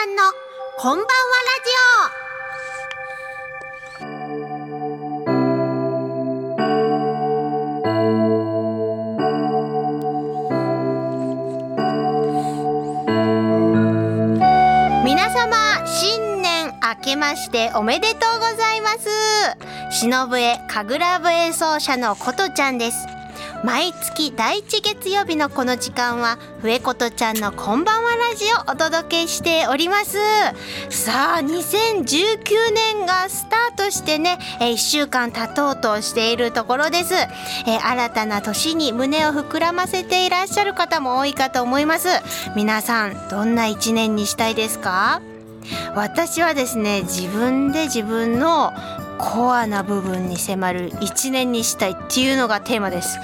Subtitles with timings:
[0.00, 0.22] ゃんの
[0.78, 1.12] こんばんは
[1.44, 1.70] ラジ
[15.04, 15.04] オ。
[15.04, 19.10] 皆様新年明けましておめでとうございます。
[19.90, 23.19] 忍笛神楽笛奏者のことちゃんです。
[23.62, 30.16] 毎月第一月曜日のこの時間は笛ことちゃんのこんばんはラジオをお届けしております。
[30.88, 42.08] さあ2019年がスタートしてね、えー、1週間経とうとしているところです、えー、新たな年に胸を膨らませていらっしゃる方も多いかと思います。
[42.56, 45.20] 皆さんどんな一年にしたいですか？
[45.94, 48.72] 私はですね自分で自分の
[49.20, 53.18] コアな部分に迫る一年にしたいっていうのがテーマです。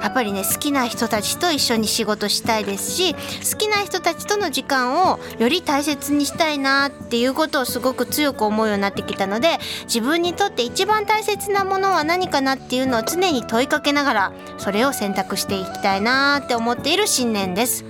[0.00, 17.84] やっぱりね好きな人たちと一緒に仕事したいですし好きな人たちとの時間をより大切にしたいなっていうことをすごく強く思うようになってきたので自分にとって一番大切なものは何かなっていうのを常に問いかけながらそれを選択していきたいなって思っている新年です。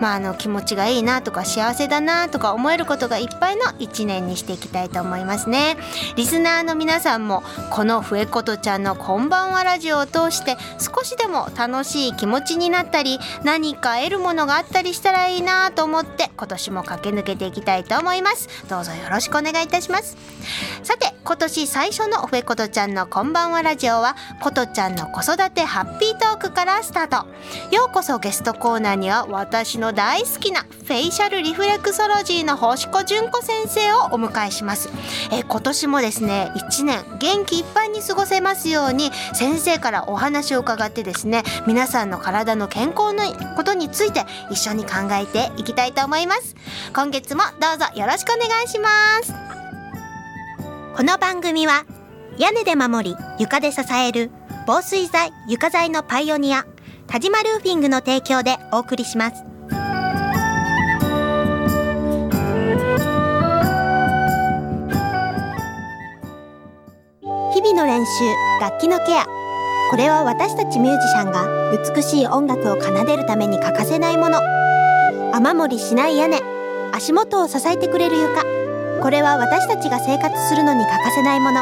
[0.00, 5.76] まああの気持ちがいいなとか幸せだなとか思えることがいっぱいの一年にしていきたいと思いますね。
[6.16, 18.48] リスナーの皆さんもこの笛ことちゃんのこんばんはラジオを通して少しでも楽しい気持ちになったり何か得るものがあったりしたらいいなと思って今年も駆け抜けていきたいと思います。
[18.70, 20.16] どうぞよろしくお願いいたします。
[20.82, 27.26] さて今年最初の笛ことちゃんのこんばんはラジオはことちゃんの子育てハッピートークからスタート。
[27.74, 34.88] ようこそゲストコーナーには私の大好きなフェイシャルリフレクソロジーの星子純子先生をお迎えします。
[35.30, 43.24] え今年もですね1年元気いっぱいに過ごせますように先生からお話を伺ってですね皆さんの体の健康の
[43.56, 46.54] ことについて一緒に考えていきたいと思います。
[46.94, 48.88] 今月もどうぞよろしくお願いしま
[49.22, 49.32] す。
[50.96, 51.84] この番組は
[52.38, 54.30] 屋根で守り床で支える
[54.66, 56.64] 防水材床材のパイオニア
[57.06, 59.53] 田島ルーフィングの提供でお送りします。
[67.84, 68.24] の練習
[68.60, 69.26] 楽器のケア。
[69.90, 71.46] これは私たちミュージシャンが
[71.94, 74.38] 美しい音楽を奏でるために欠かせないもの。
[75.34, 76.40] 雨漏りしない屋根。
[76.92, 78.42] 足元を支えてくれる床。
[79.02, 81.60] これは私たちが生活するのに欠かせないもの。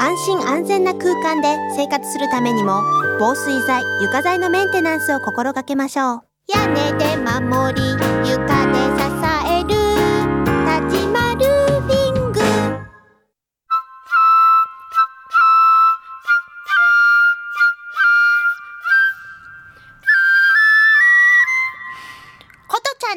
[0.00, 2.82] 安心安全な空間で生活するためにも
[3.18, 6.20] 防水材床材のメンテナンスを心がけましょう。
[6.54, 7.82] 屋根で守り
[8.30, 9.23] 床で支え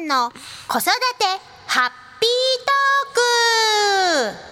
[0.08, 0.30] んの
[0.66, 0.90] 子育て
[1.66, 3.14] ハッピートー
[4.32, 4.48] ク。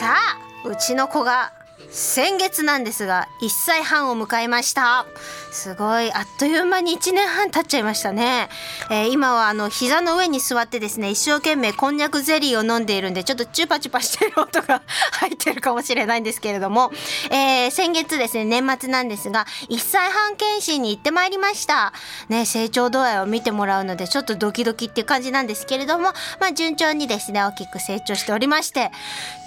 [0.00, 1.52] さあうちの子が
[1.90, 5.06] 先月なんですが1歳半を迎えました。
[5.50, 8.48] すごいあっという間に1年半経っちゃいましたね、
[8.90, 14.82] えー、今はあの膝の上に座ってですね一生懸命こんにゃくゼリーを飲んでいるんでちょっとチュパチュパしてる音が
[15.20, 16.92] 入ってるかもしれないんですけれども、
[17.30, 21.92] えー、先月ですね年末なんですが1歳半検診に行ってまいりました。
[22.28, 28.92] ね成長度合いを見てもらうのでちょっとドキドキっていう感じなんですけれどもまあ順調にですね大きく成長しておりまして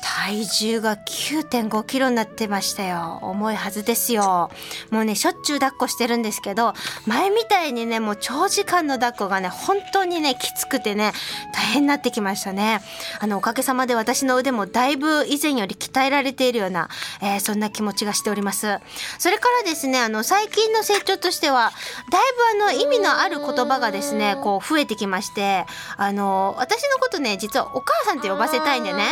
[0.03, 3.19] 体重が9.5キロになってましたよ。
[3.21, 4.51] 重いはずですよ。
[4.91, 6.73] もうねしょっちゅう抱っこしてるんですけど
[7.05, 11.13] 前みたいにねもう長時間の抱っこがね本当にねきつくてね
[11.53, 12.81] 大変になってきましたね。
[13.19, 16.89] あのおかげさまで私の腕もだいぶ以前より鍛えられているような、
[17.21, 18.79] えー、そんな気持ちがしております。
[19.19, 21.71] それからですねあの最近の成長としては
[22.11, 22.21] だい
[22.57, 25.65] ぶあの意味のある言葉がですねこう増えてきまして
[25.97, 29.03] あの私のことね実はお母さんって呼ばせたいんでね。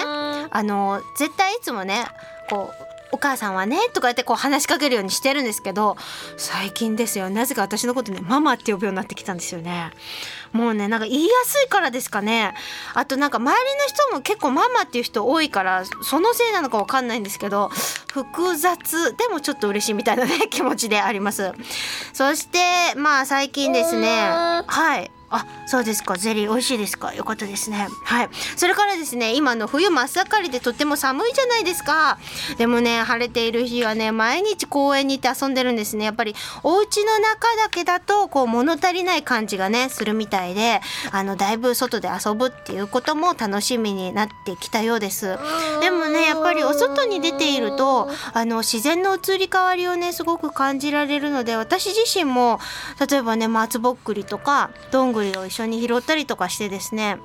[0.54, 2.06] あの絶対いつもね
[2.50, 5.98] こうお母さんはねとか言ってこう話しかけるようにしてるんですけど
[6.38, 9.92] 最近ですよなぜか私のことねママって呼ぶようになってきたんですよね。
[10.54, 12.54] もうねなんか言いやすいからですかね。
[12.94, 17.70] あとなんか周りの人も結構ママっていう人多いからそのせいなのかわかんないんですけど
[18.12, 21.52] 複雑でもちょっと嬉しいみたいなね気持ちであります。
[22.14, 22.60] そして
[22.98, 24.08] まあ最近ですね。
[24.68, 26.18] はいあそうですか。
[26.18, 27.14] ゼリー美味しいですか。
[27.14, 27.88] よかったですね。
[28.04, 28.30] はい。
[28.58, 32.20] それからですね今の冬真っ盛りでとっても寒いじゃないですか。
[32.58, 36.06] でもね晴れている日はね毎日公園に行って遊んでるんですね。
[36.06, 40.82] やっぱりお家の中だけだとこう物足りない感じがねするみたいで
[41.12, 45.38] あのだいぶ外で遊ぶっていうことも楽しみになってきたようです。
[45.82, 52.60] でもねやっぱりお外に出ているとあの自然の移り変わりをねすごく感じられるので私自身も
[53.10, 57.18] 例えばね松ぼっくりとかどんぐりを一緒に拾ったりとかしてですね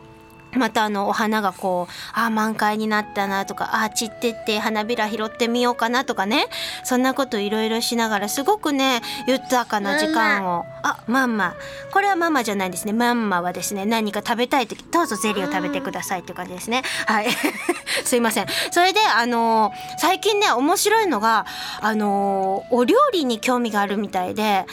[0.57, 6.47] またあのお花がこうあ満開になったなとかあ散ってって花びら拾ってみようかなとかね
[6.85, 11.55] そんなこといろいろしながらすごくね豊かな時間をあマンマ
[11.93, 12.93] これはママじゃないですね。
[12.93, 16.83] マンマはですね何か食べたい時どうぞゼリーを食べてくださいっていう感じですね。
[17.07, 17.27] はい。
[18.05, 18.47] すいません。
[18.71, 21.47] それであの最近ね面白いのが
[21.81, 24.67] あのお料理に興味があるみたいで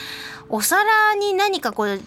[0.48, 2.00] お皿に何かこう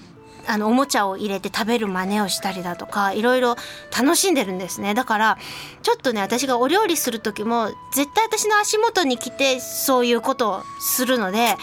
[0.48, 3.56] あのおもちゃを入れて食べる真似をしたりだとかいろいろ
[3.98, 4.94] 楽しんでるんですね。
[4.94, 5.38] だから
[5.84, 11.56] ちょっとね私がお料理する時も絶対私の足元に来てそういうことをするので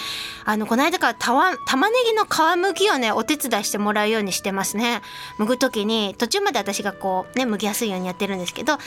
[0.46, 5.00] あのこの間からたわ玉ねぎの皮むきをねお手伝いしてもらうようにしてますね。
[5.38, 8.78] 剥ぐ時に途中まで私がこうね剥きやすいようにやってるんですけどあ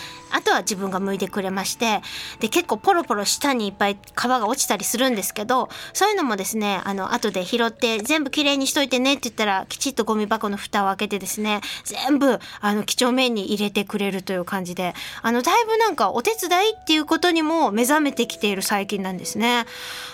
[0.44, 2.02] とは自分が剥いてくれまして
[2.40, 19.66] で結構ポロポロ下にいっぱい皮が落ちたりするんですけどそういうのもですねあの後で拾って全部きれいにしといてねって言ったらきちちっとゴミ箱の蓋を開けてですね全部あの几帳面に入れてくれるという感じであのだいぶなんかお手伝いっていうことにも目覚めてきている最近なんですね。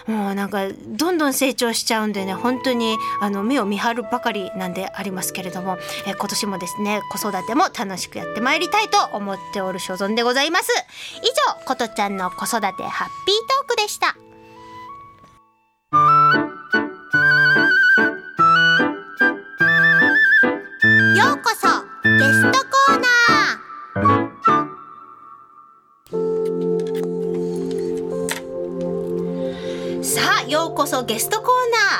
[0.05, 10.71] もうなんかどんどん成長しちゃうんでね本当にあの目を見張るばかりなんでありますけれども、え今年もですね子育ても楽しくやってまいりたいと思っておる所存でございます。
[11.21, 11.25] 以
[11.61, 14.15] 上ことちゃんの子育てハッピートークでした。
[21.43, 21.67] こそ
[22.03, 30.03] ゲストコーナー。
[30.03, 31.49] さあようこそゲストコー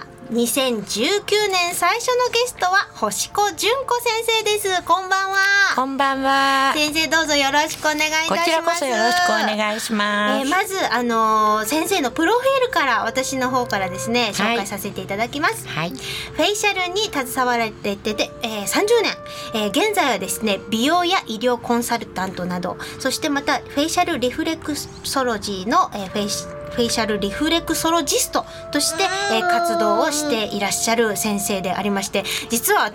[0.06, 0.13] ナー。
[0.34, 5.36] 2019年最初のゲストは星子純子先生ですこんばんは
[5.76, 6.74] こんばんは。
[6.76, 10.42] 先生どうぞよろしくお願いいたしますこちらこそよろしくお願いします。
[10.42, 15.92] えーまずあのー先生のプロフィールから私の方からですね紹介させていただきます、はい。
[15.92, 18.68] フェイシャルに携わられてて、えー、30
[19.04, 32.92] 年、えー現在はですね美容や医療コンサルタントなどそしてまたフェイシャルリフレクソロジーの、えーフェイシフェイシャルリフレクソロジストとして、えー活動をしていらっしゃる先生でありまして実は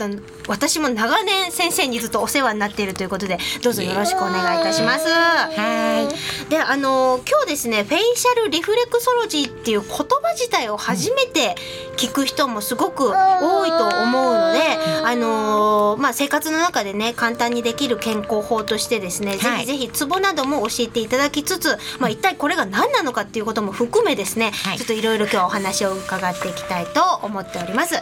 [0.48, 5.08] 私も長年先生にずっとお世話になっているということでどうぞよろしくお願いいたします。
[5.08, 6.08] は
[6.48, 11.54] であの今日ですねフェイシャルリフレクソロジーっていう言葉自体を初めて
[11.96, 14.60] 聞く人もすごく多いと思うので、
[15.04, 19.66] あのまあ、生活の中でね簡単にできる健康法としてですね、はい。
[19.66, 27.94] ぜひぜひツボなども教えていただきつつ、まあ、一体これが何なのかっていうことも含めですね、はいちょっといろいろ今日お話を伺っていきたいと思っております。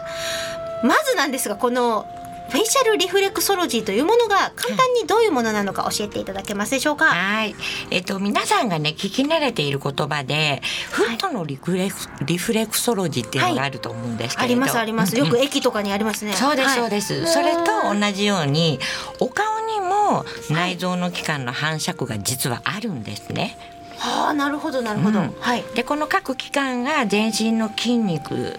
[0.85, 2.07] まずなんですがこの
[2.49, 7.07] フェイシャルリフレクソロジーというものが簡単にどういうものなのか教えていただけますでしょうか？
[7.07, 7.57] はい。
[7.91, 14.53] えっと、皆さんがね、聞き慣れている言葉で、フットのリフレク、リフレクソロジーっていうのがあると思うんですけれど。
[14.53, 15.17] ありますあります。
[15.17, 16.35] よく駅とかにありますね。
[16.35, 17.27] そうです、はいそうです。
[17.27, 18.79] それと同じように、
[19.19, 23.59] お顔にも内臓の器官の反射区が実はあるんですね。
[23.99, 25.21] はあ、なるほどなるほど。
[25.21, 25.65] うんはい。
[25.75, 28.59] でこの各器官が全身の筋肉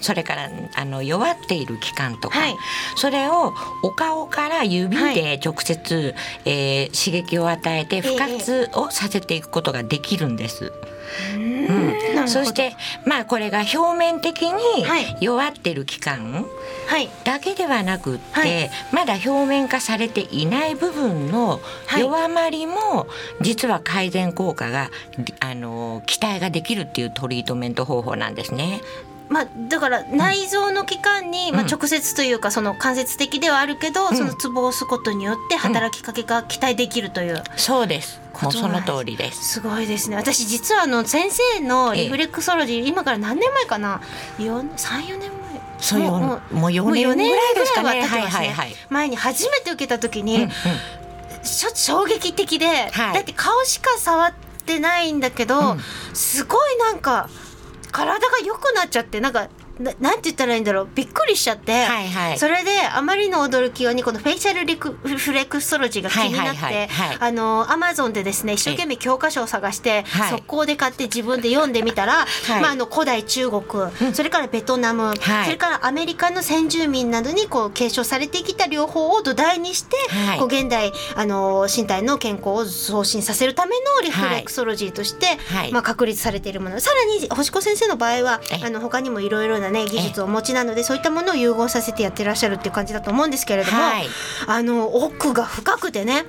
[0.00, 2.56] それからあの弱っている器官とか、はい
[2.96, 6.14] それをお顔から指はいで直接、
[6.44, 10.66] えー刺激を与えて不活をさせていくことができるんです。
[10.66, 10.93] うん
[11.36, 11.38] う
[12.24, 16.46] んそしてまあこれが表面的にはい弱ってる器官
[16.86, 17.08] はい。
[17.24, 23.06] だけではなくって、はいまだ表面化されていない部分のはい弱まりも
[23.40, 24.90] 実は改善効果が
[25.40, 28.80] あの期待ができるっていうトリートメント方法なんですね。
[29.28, 37.42] まあだから内臓の器官に、まあうん直接というかその間接的ではあるけど、んそのツボを押すことによって働きかけが期待できるという。
[37.56, 38.20] そうです。
[38.42, 39.54] もうその通りです。
[39.54, 40.16] すごいですね。
[40.16, 44.00] 私実はあの先生のリフレクソロジー、今から何年前かな？
[44.38, 45.44] 四三四年前。
[45.78, 47.88] そういうもうもう4もう年ぐらいですかね。
[47.88, 48.74] はいはいはい。
[48.90, 50.48] 前に初めて受けた時に、
[51.42, 54.32] ちょっと衝撃的で、はいだって顔しか触っ
[54.66, 55.80] てないんだけど、うん
[56.14, 57.28] すごいなんか
[57.94, 60.88] 体が良くなっちゃってなんかななんて言ったらいいんだろう。
[60.94, 62.38] びっくりしちゃって、はいはい。
[62.38, 66.88] それであまりの驚きようにこのフェイシャルリクフレクソロジーが気になって、
[67.18, 70.30] あのアマゾンでですね一生懸命教科書を探して、はい。
[70.30, 72.26] 速攻で買って自分で読んでみたら、い。
[72.60, 73.62] まあ、あの古代中国、
[74.12, 75.44] それからベトナム、はい。
[75.44, 80.38] それからアメリカの先住民などにこう継承されてきた療法を土台にして、はい。
[80.38, 85.72] こう現代あの身体の健康を増進させるためのリフレクソロジーとして、はい。
[85.72, 86.78] まあ、確立されているもの。
[86.78, 88.66] さらに星子先生の場合はええ。
[88.66, 94.06] あの他にもいろいろなね技術をお持ちなのでそういったものを融合させてやってらっしゃるっていう感じだと思うんですけれども、はい。
[94.46, 96.24] あの奥が深くてね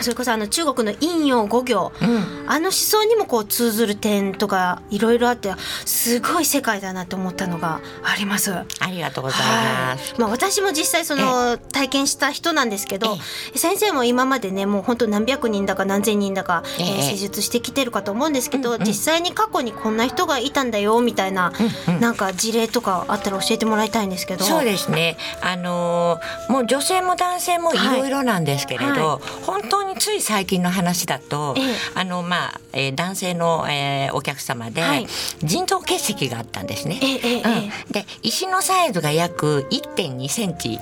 [0.00, 2.50] それこそあの中国の陰陽五行えうん。
[2.50, 5.52] あの思想にもこう通ずる点とかいろいろあって
[5.84, 8.52] すごい世界だなと思ったのがあります。
[8.52, 10.14] ありがとうございます。
[10.18, 13.16] まあ、私も実際その体験した人なんですけど
[13.54, 16.86] 先生も今までねもう本当何百人だか何千人だか、ええ。
[16.86, 18.86] えー施術してきてるかと思うんですけど、うんうん。
[18.86, 21.52] 実際に過去にこんな人がいたんだよみたいな、
[21.88, 22.00] うんうん。
[22.00, 24.44] なんか事例とかあったら教えてもらいたいんですけど。
[24.44, 25.16] そうですね。
[25.40, 35.06] あのーもう女性も男性もいろいろなんですけれど、は本当につい最近の話だと、ええあのまあ、えー男性の、えーお客様で、はい
[35.42, 36.98] 腎臓結石があったんですね。
[37.02, 37.42] ええええ
[37.86, 40.78] うん、で石のサイズが約1.2センチ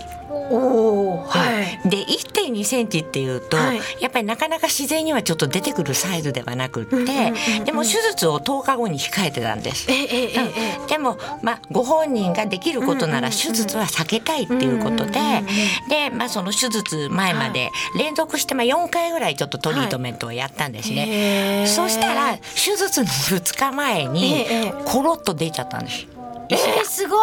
[0.51, 1.89] おおはい。
[1.89, 3.81] で1.2センチっていうと、はい。
[4.01, 7.65] やっぱりなかなか自然にはちょっと出てくるサイズではなくって、うんうんうんうん。
[7.65, 9.91] でも手術を10日後に控えてたんです。
[9.91, 10.79] えええええ。
[10.85, 15.47] えでも、まあ、ご本人ができることならうんうんうん手術は避けたいっていうことで、うんうんうんうん
[15.89, 21.07] で、まあ、その手術前まで連続してまあ4回ぐらいちょっとトリートメントをやったんですね。
[21.09, 26.07] へえそしたら手術の2日前にええコロッと出ちゃったんです。
[26.49, 27.19] えー、すごい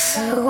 [0.00, 0.44] すごい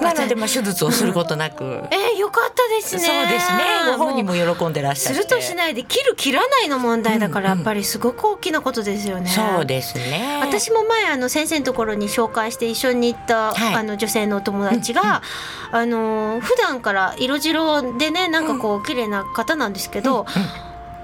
[0.00, 1.64] なので、まあ、手術をすることなく。
[1.90, 3.64] えー、よかったですねそうですね。
[3.96, 5.22] ご本人も喜んでらっしゃって。
[5.22, 9.28] するとしないで切る切らないの問題だからうんうんやっぱりすごく大きなことですよね。
[9.28, 10.38] そうですね。
[10.40, 15.22] 私も前あの先生のところに紹介して一緒に行った、はいあの女性のお友達が、
[15.72, 20.26] あの普段から色白でねなんかこう綺麗な方なんですけど、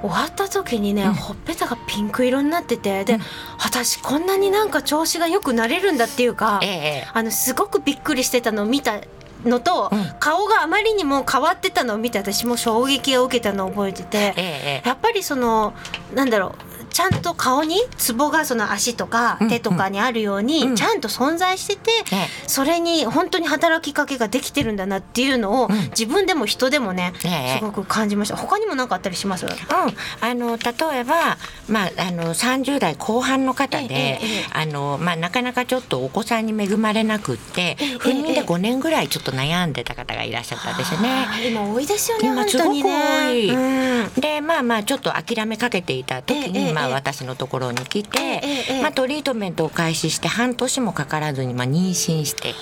[0.03, 1.15] 終わった時にね、うん。
[1.15, 3.21] ほっぺたがピンク色になっててで、うん。
[3.59, 9.01] 私こんなになんか調子がよくなれるんだっていうか、ええあのすごくびっくりしてたのを見た
[9.45, 10.15] のと、うん。
[10.19, 14.19] 顔があまりにも変わってたのを見て私も衝撃を受けたのを覚えてて。
[14.19, 14.89] えええ。
[14.89, 15.75] やっぱりその
[16.15, 20.77] なんだろうちゃんと顔にツボがその足とかうん手とかにあるようにうん。
[20.77, 22.29] ちゃんと存在してて、ええ。
[22.47, 25.75] それに本当に働きかけができてるんだなっていうのを、うん。
[25.91, 27.59] 自分でも人でもね、ええ。
[27.59, 28.37] すごく感じました。
[28.37, 29.47] 他にも何かあったりします？
[29.47, 34.21] うん、あの例えば、まあ、あの30代後半の方で、
[34.53, 41.27] あのまあ、なかなかちょっとお子さんに恵まれなくって、ええ不妊でええ5年ぐらいちょっと悩んでた方がいらっしゃったんですよね。
[41.49, 43.51] 今多いですよね今本当にねすごく多い。
[43.51, 44.21] うん。
[44.21, 48.43] でまあまあちょっと諦めかけていた時に、まあ、私のところに来て、
[48.83, 52.55] まあ、トリートメントを開始して半年もかからずに、まあ、妊娠して。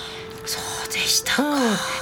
[0.45, 1.59] そうでしたうん、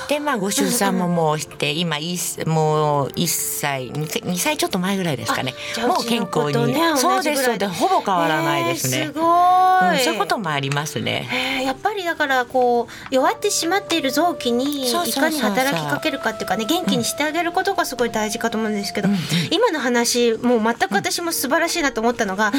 [0.08, 5.54] でまあご出産ももうして、今いもう1歳 2, 歳2歳ちょっと前ぐらいですかね。
[5.86, 7.72] もう健康に、ねそうですそうです。
[7.74, 11.28] ほぼ変わらないですね、えーすごい、うん、そういうこともありますね。
[11.30, 19.16] へーやっぱりだからこう弱ってしまっている臓器にいかに働きかけるかっていうかね元気にしてあげることがすごい大事かと思うんですけど、うん。
[19.16, 19.20] うん。
[19.52, 22.54] 今の話もう全く私も素晴らしいなと思ったのが、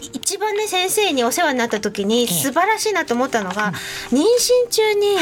[0.00, 3.72] 一番ね先生にお世話になった時にえ素晴らしいなと思ったのが、
[4.10, 5.16] 妊娠中に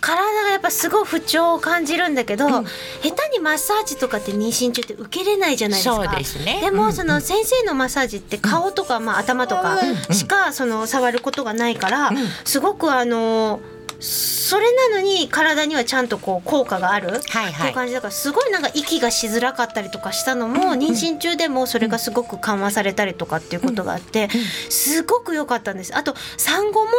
[0.00, 2.64] 体がやっぱすごい不調を感じるんだけど、うん。
[2.64, 2.70] 下
[3.02, 5.96] 手にマッサージとかって妊娠中って受けれないじゃないですか。
[5.96, 6.60] そうですね。
[6.60, 6.92] でもうん。
[6.92, 9.78] その先生のマッサージって顔とか、まあ、頭とか
[10.10, 12.16] しかその触ることがないから、ん。
[12.44, 13.60] すごくあの
[14.04, 17.06] それなのに体にはちゃんとこう効果がある？
[17.16, 17.70] ってはい。
[17.70, 24.28] う感じだからすごいなんか息がしづらかったりとかしたのも妊娠中でもそれがすごく緩和されたりとかっていうことがあって
[24.68, 25.96] すごく良かったんです。
[25.96, 26.90] あと産後も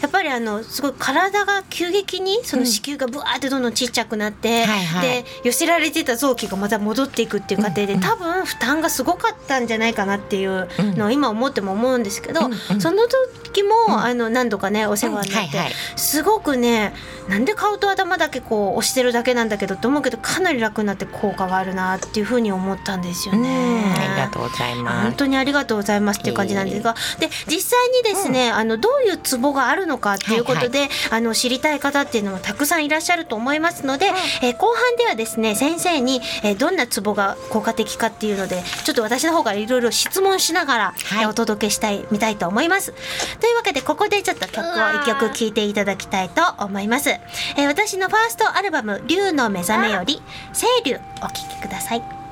[0.00, 4.66] やっぱりあのすごい体が急激にその子宮がブワーってどんどんちっちゃくなって
[5.00, 12.40] で寄せられてた臓器がまた戻っていくっていう過程で多分負担がすごかったんじゃないかなっていうのを今思っても思うんですけど
[12.78, 15.58] その時もあの何度かねお世話になって
[15.96, 16.92] すごくね
[17.28, 23.94] なんで顔と頭だけこう押してるだけなんだけどと思うけどかなり楽になって効果があるなっていうふうに思ったんですようんね。
[23.98, 25.02] ありがとうございます。
[25.04, 34.06] 本当にありがとうございますっていう感じなんですが、で実際にですね、あのどういうツボがあるのかっていうことで、あの知りたい方っていうのもたくさんいらっしゃると思いますので、
[34.42, 41.22] えー後半ではですね先生に、えーどんなツボが効果的かっていうのでちょっと私の方からいろいろ質問しながら、はい。
[41.22, 42.92] えーお届けしたいみたいと思います。
[43.40, 44.70] というわけでここでちょっと曲を
[45.02, 47.10] 一曲聴いていただきたいとと思います。
[47.10, 50.22] えー私のファーストアルバム「竜の目覚め」より
[50.52, 52.23] 「清流」お聴きください。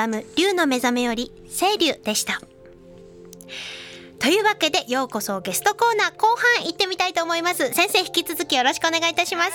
[0.00, 2.40] バム「竜の目覚め」より「清流」でした。
[4.18, 6.26] というわけでようこそゲストコーナー後
[6.58, 7.72] 半行みたいと思います。
[7.72, 9.52] 先生引き続きよろしくお願いいたします。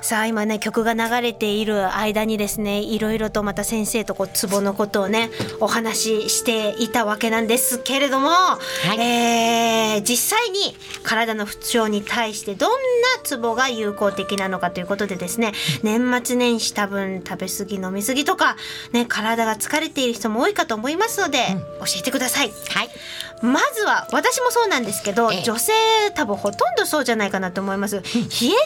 [0.00, 0.26] さあ。
[0.26, 8.30] 今ね曲が流れている間にですねいろいろとまた先生とこうツボのことをねお話ししていたわけなんですけれども、
[8.96, 9.00] い。
[9.00, 12.76] えー実際に体の不調に対してどんな
[13.22, 18.56] ツボが有効的なのかということでですね年末年始多分食べ過ぎ飲み過ぎとか
[18.92, 21.38] ね体が疲れている人も多いかと思いますので、
[21.80, 22.52] 教えてください。
[22.68, 22.88] はい。
[23.42, 25.42] まずは私もそうなんですけど、ええ。
[25.42, 25.65] 女性
[26.14, 28.04] 多分ほとんどそうじゃないかなと思います、冷え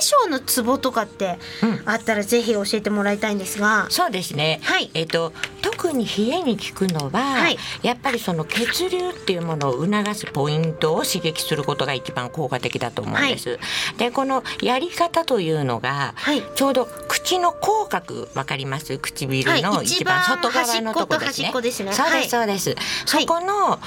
[0.00, 1.82] 性のツボとかってうん。
[1.84, 4.60] あったらぜひ教えてもらいたいんですが、そうですね。
[4.62, 4.90] はい。
[4.94, 5.32] えっ、と
[5.62, 7.58] 特に冷えに効くのは、はい。
[7.82, 13.58] やっぱりその血流っていうものを促すポイントを刺激することが一番効果的だと思うんです。
[13.96, 16.42] でこのやり方というのが、はい。
[16.54, 18.98] ちょうど口の口角わかります？
[18.98, 19.62] 唇はい。
[19.62, 21.48] の一番外側のところですね。
[21.48, 21.92] 一番端っこと端っこですね。
[21.92, 22.22] そうはい。
[22.22, 22.76] ですそうです。
[23.06, 23.78] そこの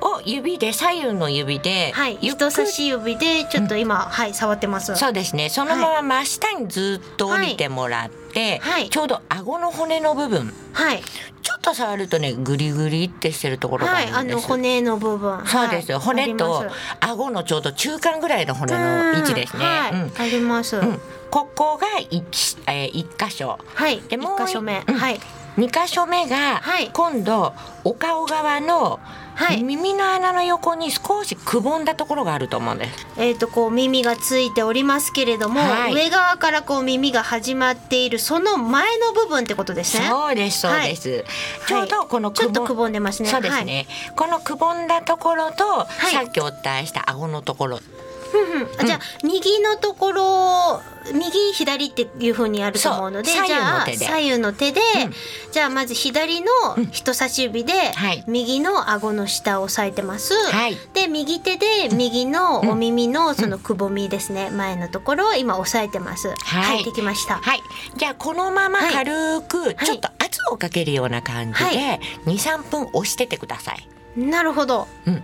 [0.00, 4.94] を指で左右の指で、はい、人差し指でちょっと今、はい触ってます。
[4.96, 5.48] そうですね。
[5.48, 8.90] そのまま真下にずっと降りてもらって、はい。
[8.90, 10.52] ちょうど顎の骨の部分。
[10.72, 11.02] はい。
[11.42, 15.46] ちょっと触るとねグリグリってしてるところがあはいあるんです、の骨の部分。
[15.46, 16.06] そうですよ、はい。
[16.06, 16.66] 骨と
[17.00, 20.12] 顎のちょうど中間ぐらいの骨の位置ですね、はい、うん。
[20.18, 21.00] あります、うん。
[21.30, 23.58] ここが一,、えー、一箇所。
[23.74, 24.00] はい。
[24.08, 24.94] でもう一箇所目、うん。
[24.94, 25.20] はい。
[25.56, 26.90] 二箇所目がはい。
[26.92, 29.00] 今度お顔側の
[29.38, 33.06] はい耳の穴の横に少しくぼんだところがあると思うんです。
[33.16, 40.08] えー、とこう耳がついておりますけれども、はい上側からこう耳が始まっているその前の部分ってことですね。
[40.08, 41.24] そうですそうです、
[41.68, 43.28] ちょうどこのちょっとくぼんでますね。
[43.28, 47.97] そうですね、このくぼんだところと、いさっきお伝えした顎のところはい。
[48.34, 48.68] うんうん。
[48.80, 54.80] あじゃあ右のところ右左っていう風にあると思うのでじゃあ左右の手で。
[54.80, 55.12] うん。
[55.52, 56.46] じゃあまず左の
[56.90, 58.24] 人差し指で、はい。
[58.26, 60.34] 右の顎の下を押さえてます。
[60.34, 60.76] はい。
[60.92, 66.28] で右手で右のお耳のそのくぼみですね、前のところを今押さえてます。
[66.28, 66.84] はい。
[66.84, 67.36] できました。
[67.36, 67.60] はい。
[67.96, 68.92] じゃあこのままはい。
[68.92, 74.88] 軽くちょっと圧をかけるような感じはで23分押しててください、なるほど。
[75.06, 75.22] うん、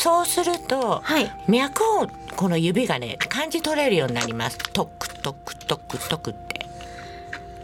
[0.00, 1.30] そうするとはい。
[1.46, 4.56] 脈をこの指がね感じ取れるようになります。
[4.72, 6.66] トクトクトクトクって。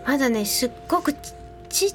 [0.05, 1.33] まだねすっごくち
[1.70, 1.94] ちっ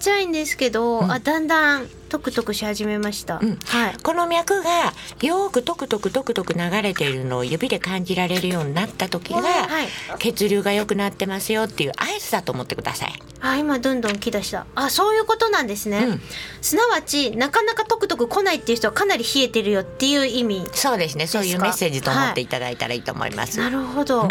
[0.00, 1.10] ちゃいんですけど、うん。
[1.10, 3.40] あだんだんトクトクし始めました。
[3.42, 3.96] うんはい。
[4.00, 9.88] この脈がよーくトクトクトクトク流れているのを指で感じられるようになった時が、はい。
[10.20, 13.12] 血流が良くなってますよっていう合図だと思ってください。
[13.40, 14.64] あ今どんどん来だした。
[14.76, 16.04] あそういうことなんですね。
[16.04, 16.20] うん
[16.60, 20.68] すなわちなかなかトクトク来ないっていう人はかなり冷えてるよっていう意味。
[20.72, 21.26] そうですね。
[21.26, 23.58] そういうメッセージと思っていただいたらいいと思います。
[23.58, 24.28] なるほど。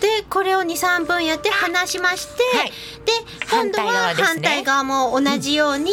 [0.00, 2.72] でこれを23分やって離しまして、はい。
[3.06, 3.12] で
[3.50, 4.88] 今度は反対側ね。
[4.88, 5.90] も同じように、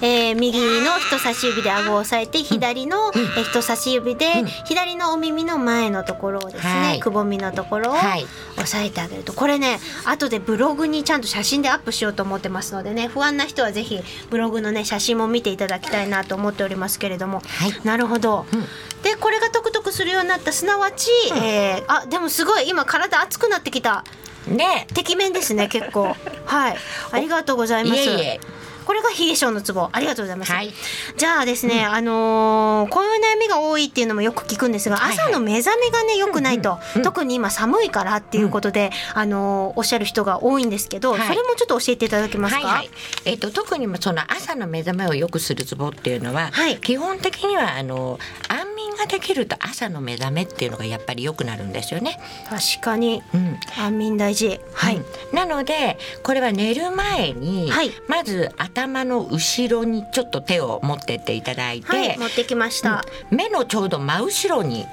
[0.00, 0.04] うん。
[0.04, 4.46] えー右の人差し指で顎を押さえて左の、えー人差し指で、うん。
[4.46, 7.00] 左のお耳の前のところをですね、はい。
[7.00, 8.26] くぼみのところをはい。
[8.56, 9.32] 押さえてあげると。
[9.32, 17.72] これね後でブログにちゃんと写真でアップしようと思ってますのでね不安な人はぜひブログのね写真も見ていただきたいなと思っておりますけれども、はい。
[17.84, 18.60] なるほど、うん。
[19.02, 24.04] でこれがトするようになったすなわち、えーあでもすごい今体熱くなってきた。
[24.46, 24.86] ね。
[24.94, 26.14] てきめんですね結構。
[26.44, 26.76] はい。
[27.12, 28.00] ありがとうございます。
[28.00, 28.40] いえいえ
[28.84, 30.72] これが冷え性のツボありがとうございます、はい。
[31.16, 42.60] じゃあですね、あのーこういう悩みが多いっていうのもよく聞くんですが、はいはい朝の目覚めがね良くないと、うんうんうん特に今寒いからっていうことで、あのーおっしゃる人が多いんですけど、はいそれもちょっと教えていただけますか？
[42.66, 42.90] はいはい。
[43.24, 48.18] えっ、と特にその朝の目覚めを良くするツボっていうのは、はい基本的にはあの
[48.48, 52.18] 安眠ができると朝の目覚めっていうのがやっぱり良くなるんですよね。
[52.48, 53.58] 確かにうん。
[53.78, 54.60] 安眠大事。
[54.72, 54.96] はい。
[54.96, 58.73] うんなのでこれは寝る前に、はいまず頭
[59.04, 63.04] の後ろにちょっと手を持ってっていただいて、はい、持ってきました。
[63.30, 63.36] うん。
[63.36, 64.86] 目のちょうど真後ろに、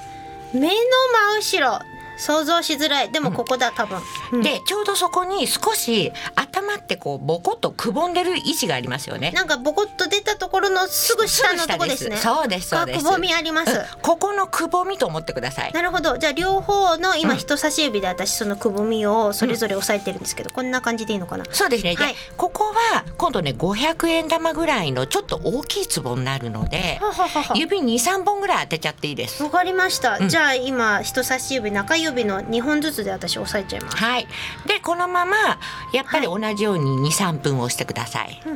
[0.53, 1.79] 目の真後ろ、
[2.17, 3.11] 想像しづらい。
[3.11, 3.99] でもここだ、多分。
[4.31, 9.31] うんでちょうどそこに少し頭ってこうボコッとくぼんでる位置がありますよね。
[9.31, 12.17] なんかボコッと出たところのすぐ下のとこですね。
[12.17, 13.03] そうですそうです。
[13.03, 13.71] がくぼみあります。
[13.71, 15.71] うんここのくぼみと思ってください。
[15.73, 16.17] なるほど。
[16.17, 21.45] じゃあ両方の今うん人差し指で私そのくぼみをそれぞれ押さえてるんですけど、こんな感じでいいのかな？
[21.51, 21.95] そうですね。
[21.95, 26.99] で、はいここは今度ね500円玉ぐらいのちょっと大きい壺になるので、
[27.55, 29.43] 指2、3本ぐらい当てちゃっていいです。
[29.43, 34.27] わかりました、うんじゃあ今人差し指中指の2本ずつで私押さえちゃいますはい。
[34.65, 35.37] でこのまま
[35.93, 38.41] やっぱり同じように2、3分押してください。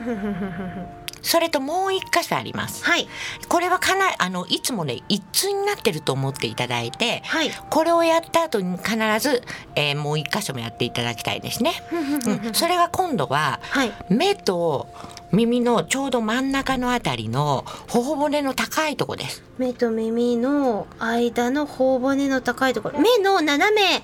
[1.25, 2.85] それともう一箇所あります。
[2.85, 3.07] はい
[3.49, 9.41] これはかなあのいつもね一通になってると思っていただいて、はいこれをやった後に必ず、
[9.75, 11.73] えーもう一箇所もやっていただきたいですね。
[12.45, 14.87] うん、それが今度は、はい目と
[15.35, 19.43] 耳のちょうど真ん中のあたりの頬骨の高いとこです。
[19.57, 24.01] 目と耳の間の頬骨の高いところ目の斜め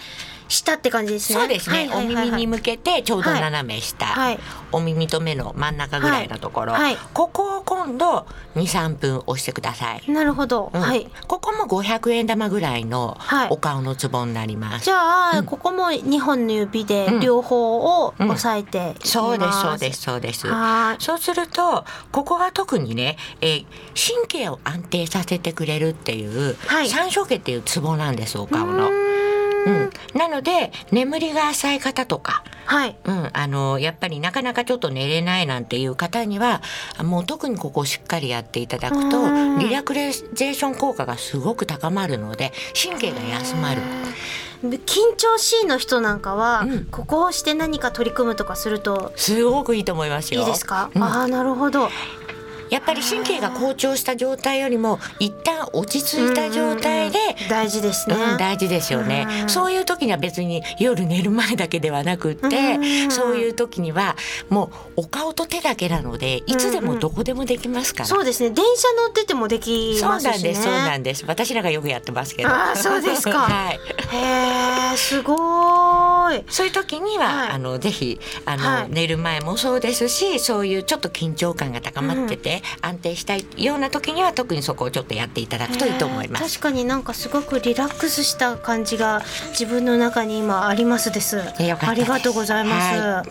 [0.51, 1.39] 下って感じですね。
[1.39, 4.39] そうですね、お耳に向けてちょうど斜め下、はい。
[4.71, 6.73] お耳と目の真ん中ぐらいのところ、
[7.13, 10.11] ここを今度23分押してください。
[10.11, 10.81] なるほど、うん。
[10.81, 11.09] はい。
[11.27, 13.47] ここも500円玉ぐらいのはい。
[13.49, 14.85] お顔のツボになります。
[14.85, 15.45] じゃあ、うん。
[15.45, 17.19] ここも2本の指でうん。
[17.19, 20.47] 両方を押さえてそうですそうですそうです。
[20.47, 26.89] はそうするとここが特にね、えー神経を安定させてくれるっていう、はい。
[26.89, 28.89] 三所毛っていうツボなんですおー顔の。
[29.65, 29.73] うん。
[29.73, 32.95] ん、なので眠りが浅い方とか、はい。
[33.03, 36.61] うん、あのやっぱりなかなかちょっと寝れないなんていう方には
[37.03, 43.81] もう特にここをしっかりやっていただくとうんリラクゼーション効果がすごく高まるので神経が休まる。
[44.63, 46.85] 緊張しいの人なんかは、うん。
[46.85, 50.41] ここをして何か取り組むとかするとすごくいいと思いますよ。
[50.41, 51.03] いいですか、うん。
[51.03, 51.89] ああなるほど
[52.71, 59.49] やっぱり神経が好調した状態よりも一旦落ち着いた状態で、うん大事ですね、うん、大事ですよね、うん。
[59.49, 64.15] そういう時には別に夜寝る前だけではなくって、うんそういう時には
[64.49, 68.51] もうお顔と手だけなのでいつでもどこでもできますから、そうですね。
[68.51, 70.31] 電車乗っててもできそうますしね。
[70.33, 71.25] なんですそうなんです。
[71.27, 72.49] 私らがよくやってますけど。
[72.49, 73.39] あーそうですか。
[73.51, 73.79] はい。
[74.15, 76.43] へえすごーい。
[76.47, 77.49] そういう時には、はい。
[77.49, 78.87] あのぜひあの、はい。
[78.89, 86.43] 寝る前もそうですしそういうちょっと緊張感が高まってて、安定したいような時には特にそこをちょっとやっていただくといいと思います。
[86.43, 89.21] へー確かになんかすごくリラックスした感じが
[89.51, 91.37] 自分の中に今ありますです。
[91.37, 92.97] よかったですありがとうございます。
[92.99, 93.23] は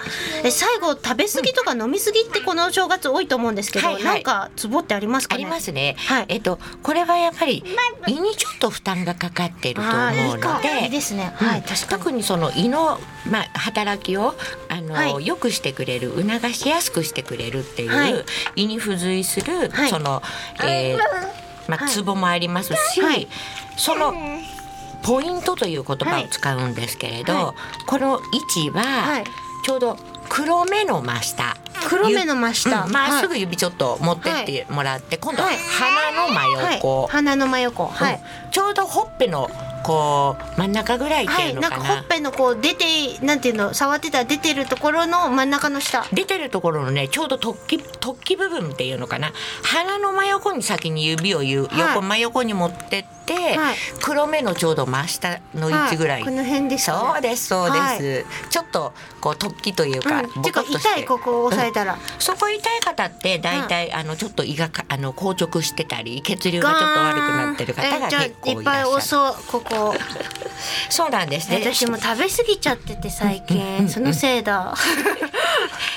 [0.45, 5.45] え最後食べ過ぎとか飲み過ぎってこのお正月多いと思うんですけど、はいはいなんかツボってありますかあね。
[5.45, 5.97] りますね。
[5.99, 7.63] はいえっとこれはやっぱり
[8.07, 10.85] 胃にちょっと負担がかかってると思あうので。
[10.85, 11.35] いいですね。
[11.41, 12.01] うんはい確かに。
[12.01, 12.99] 特にその胃の、
[13.31, 14.35] まあ、働きを
[14.69, 18.25] あの、はい良くしてくれる促しやすくしてくれるっていう、はい
[18.57, 19.91] 胃に付随する、はい。
[19.91, 20.23] その、
[20.63, 20.99] えー
[21.69, 21.89] まあ、はい。
[21.91, 23.29] ツボもありますし、はい。
[23.77, 24.15] その
[25.03, 27.55] ポイントという言葉を使うんですけれど、は
[27.87, 28.21] この
[28.59, 29.25] 位置は、はい。
[29.65, 29.97] ちょうど
[30.29, 31.57] 黒目の真下。
[31.89, 32.85] 黒目の真下。
[32.85, 32.93] うん。
[32.93, 37.87] まっすぐはい指ちょっと持ってってもらって、今度ははい鼻の真横、はい、鼻の真横。
[37.87, 38.15] はい。
[38.15, 39.49] うんちょうどほっぺの
[39.83, 42.85] こう真ん中ぐらいってはいい、うのかな,、なんかほっぺのこう出て
[43.25, 46.05] なんていうの触ってたら出てるところの真ん中の下。
[46.13, 49.33] 出てるところのねちょうど突起突起部分っていうのかな。
[49.63, 51.79] 鼻の真横に先に指をゆはい。
[51.79, 53.77] 横、真横に持ってって、はい。
[54.03, 56.31] 黒目のちょうど真下の位置ぐらい、はい。
[56.31, 56.97] この辺ですね。
[56.97, 58.25] そうですそうです、はい。
[58.51, 60.89] ちょっとこう突起というか、うん、ボコッとして。
[60.91, 68.91] 痛いここを押さえたら、そこ痛い方って大体、あのちょっと胃がかあの硬直してたり血流がちょっと悪くなってる方が結構いいっぱいらっしゃる。
[68.91, 69.70] 押そうここ
[70.91, 71.61] そうなんですね。
[71.63, 74.75] 私も食べ過ぎちゃってて最近そのせいだ。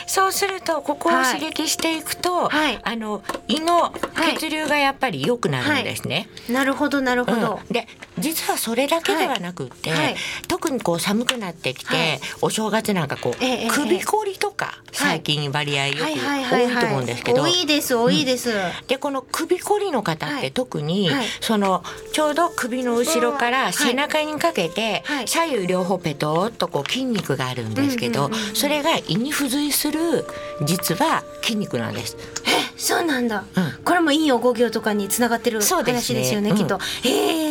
[0.05, 2.79] そうするとここを刺激していくと、はい。
[2.83, 3.91] あの胃の
[4.37, 6.27] 血流がやっぱり良くなるんですね。
[6.49, 7.73] なるほどなるほど、うん。
[7.73, 7.87] で
[8.19, 10.03] 実はそれだけではなくって、はい。
[10.05, 10.15] はい
[10.47, 12.19] 特にこう寒くなってきて、はい。
[12.41, 18.51] お正月なんかこう、ええ首こりとか最近割合よく多いと思うんですけど、多いです多いです、
[18.87, 21.25] でこの首こりの方ってはい特に、はい。
[21.41, 23.73] そのちょうど首の後ろかはらい。
[23.73, 25.27] 背中にかけて、はい。
[25.27, 28.55] 左右両方ペトッとこう筋肉があるんですけど、うんうんうんうん。
[28.55, 30.25] それが胃に付随する
[30.65, 32.15] 実は筋肉なんです。
[32.45, 33.83] えそうなんだ、うん。
[33.83, 36.77] これもいいよ五行とかにつながってる話ですよねうんきっと。
[37.03, 37.42] へえ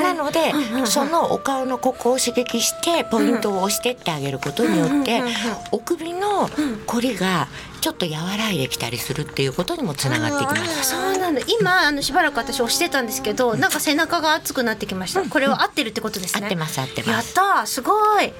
[0.00, 0.52] なので、
[0.86, 5.22] そのお顔のここを刺激してポイントを押してってあげることによって、
[5.72, 6.48] お首の
[6.86, 7.48] こりが
[7.78, 10.90] ちょっと和らいできたりするっていうことにもつながっていきます。
[10.90, 11.40] そうなんだ。
[11.60, 16.42] 今あのしばらく私押してたんですけどなんか背中が熱くなってきました、これは合ってるってことですね。
[16.44, 17.34] 合ってます合ってやっます。
[17.34, 18.32] たーすごい。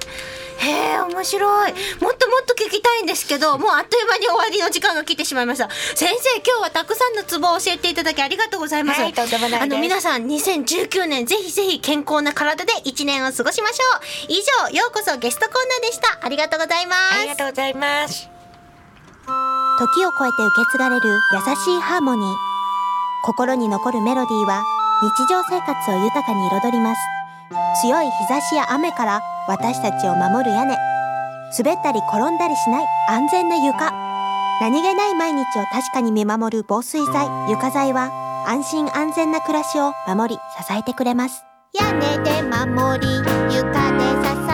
[0.59, 1.71] へえ面白い。
[2.01, 5.69] もっともっと聞きたいんですけどもうあっという間に終わりの時間が来てしまいました。
[5.95, 9.13] 先生今日はたくさんのツボを教えていただきありがとうございます、はい
[9.59, 14.01] あの皆さん2019年ぜひぜひ健康な体で1年を過ごしましょう。
[14.27, 14.35] 以
[14.69, 16.19] 上ようこそゲストコーナーでした。
[16.25, 17.19] ありがとうございます。
[17.19, 18.38] ありがとうございます。
[19.79, 22.35] 時を超えて受け継がれる優しいハーモニー。
[23.23, 24.63] 心に残るメロディーは
[25.01, 27.01] 日常生活を豊かに彩ります。
[27.81, 30.75] 強い日差しや雨から私たちを守る屋根。
[31.57, 33.91] 滑ったり転んだりしない安全な床。
[34.61, 38.11] 何気ない毎日を確かに見守る防水剤、床材は
[38.45, 41.43] 安心安全な暮らしを守り支えてくれます。
[41.79, 43.07] 屋根で守り、
[43.55, 43.63] 床
[43.93, 44.48] で支え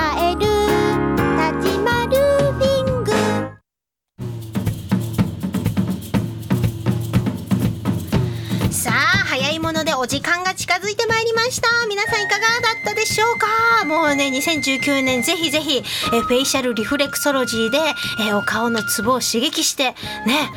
[10.04, 11.68] 時間が近づいてまいりました。
[11.88, 13.86] 皆さんいかがだったでしょうか？
[13.86, 15.78] もうね2019年ぜひぜひ、
[16.14, 17.80] えフェイシャルリフレクソロジーで、
[18.22, 20.52] えお顔のツボを刺激してね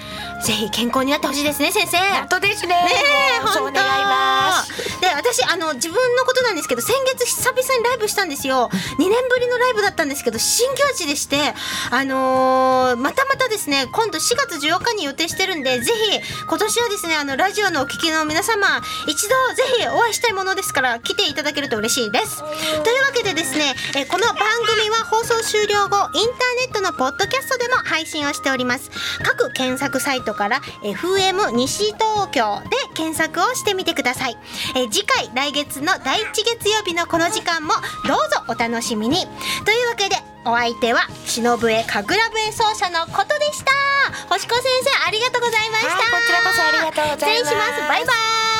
[0.44, 1.96] ぜひ健康になってほしいですね先生。
[2.18, 2.68] 本当ですね。
[2.68, 2.74] ね
[3.42, 3.72] 本当。
[3.72, 5.01] 願います。
[5.01, 8.68] で私あの自分のことなんですけど先月久々にライブしたんですよ。
[8.72, 11.37] 2年ぶりのライブだったんですけど新境地でして
[11.90, 22.38] あのーまたまたですね今度4月14日に予定してるんでぜひ今年はですねあのラジオのお聞きの皆様一度ぜひお会いしたいものですから来ていただけると嬉しいです。
[22.83, 24.37] というわけでですねえこの番
[24.77, 26.12] 組は放送終了後インターネ
[26.71, 28.91] ットのポッドキャストでも配信をしております。
[29.23, 34.37] 各検索サイトから FM 西東京で検索をしてみてください、
[34.75, 37.75] えー次回来月の第1月曜日のこの時間も
[38.07, 39.27] どうぞお楽しみに。
[39.64, 43.73] というわけでお相手は篠笛神楽笛奏者のことでした。
[44.29, 47.45] 星子先生ありがとうございました、はいこちらこそありがとうございます。
[47.45, 47.88] 失礼します。
[47.88, 48.12] バイバ
[48.55, 48.58] イ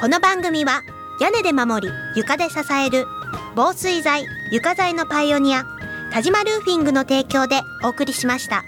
[0.00, 0.82] この番組は
[1.20, 3.06] 屋根で守り床で支える
[3.54, 5.64] 防水材床材のパイオニア
[6.12, 8.64] 田島ルーフィングの提供でお送りしました。